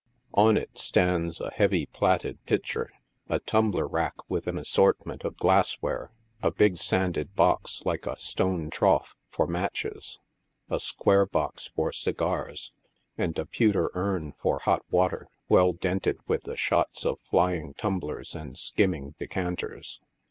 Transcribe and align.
On 0.33 0.57
it 0.57 0.79
stands 0.79 1.39
a 1.39 1.51
heavy 1.51 1.85
plaited 1.85 2.43
pitcher, 2.47 2.89
a 3.29 3.37
tumbler 3.37 3.85
rack 3.87 4.15
with 4.27 4.47
an 4.47 4.57
assortment 4.57 5.23
of 5.23 5.37
glassware, 5.37 6.09
a 6.41 6.49
big 6.49 6.77
sanded 6.77 7.35
box, 7.35 7.83
like 7.85 8.07
a 8.07 8.17
stone 8.17 8.71
trough, 8.71 9.15
for 9.29 9.45
matches; 9.45 10.17
a 10.71 10.79
square 10.79 11.27
box 11.27 11.69
for 11.75 11.91
segars, 11.91 12.71
and 13.15 13.37
a 13.37 13.45
pewter 13.45 13.91
urn 13.93 14.33
for 14.39 14.57
hot 14.57 14.81
water, 14.89 15.27
well 15.49 15.71
dented 15.71 16.17
with 16.27 16.45
the 16.45 16.57
shots 16.57 17.05
of 17.05 17.19
flying 17.21 17.75
tumblers 17.75 18.33
and 18.33 18.57
skimming 18.57 19.13
decanters. 19.19 20.01